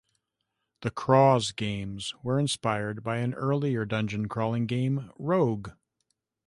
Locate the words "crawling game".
4.27-5.11